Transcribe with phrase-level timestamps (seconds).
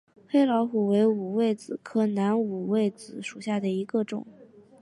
[0.27, 4.25] 黑老虎为五味子科南五味子属下的一个种。